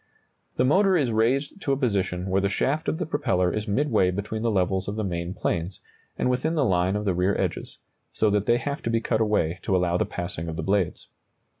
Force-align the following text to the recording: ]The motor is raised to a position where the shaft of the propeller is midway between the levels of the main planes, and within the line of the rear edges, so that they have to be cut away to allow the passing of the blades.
]The 0.57 0.65
motor 0.65 0.97
is 0.97 1.11
raised 1.11 1.61
to 1.61 1.73
a 1.73 1.77
position 1.77 2.27
where 2.31 2.41
the 2.41 2.49
shaft 2.49 2.89
of 2.89 2.97
the 2.97 3.05
propeller 3.05 3.53
is 3.53 3.67
midway 3.67 4.09
between 4.09 4.41
the 4.41 4.49
levels 4.49 4.87
of 4.87 4.95
the 4.95 5.03
main 5.03 5.35
planes, 5.35 5.79
and 6.17 6.27
within 6.27 6.55
the 6.55 6.65
line 6.65 6.95
of 6.95 7.05
the 7.05 7.13
rear 7.13 7.39
edges, 7.39 7.77
so 8.11 8.31
that 8.31 8.47
they 8.47 8.57
have 8.57 8.81
to 8.81 8.89
be 8.89 8.99
cut 8.99 9.21
away 9.21 9.59
to 9.61 9.75
allow 9.75 9.97
the 9.97 10.05
passing 10.07 10.47
of 10.47 10.55
the 10.55 10.63
blades. 10.63 11.07